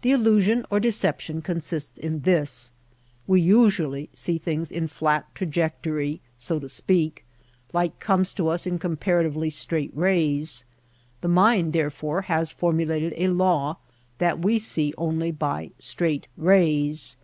The 0.00 0.12
illusion 0.12 0.64
or 0.70 0.80
deception 0.80 1.42
consists 1.42 1.98
in 1.98 2.20
this: 2.20 2.70
We 3.26 3.42
usually 3.42 4.08
see 4.14 4.38
things 4.38 4.72
in 4.72 4.88
flat 4.88 5.26
trajectory, 5.34 6.22
so 6.38 6.58
to 6.58 6.70
speak. 6.70 7.22
Light 7.74 8.00
comes 8.00 8.32
to 8.32 8.48
us 8.48 8.66
in 8.66 8.78
comparatively 8.78 9.50
straight 9.50 9.94
rays. 9.94 10.64
The 11.20 11.28
mind, 11.28 11.74
therefore, 11.74 12.22
has 12.32 12.50
formu 12.50 12.86
lated 12.86 13.12
a 13.18 13.28
law 13.28 13.76
that 14.16 14.38
we 14.38 14.58
see 14.58 14.94
only 14.96 15.30
by 15.30 15.72
straight 15.78 16.28
rays. 16.38 17.18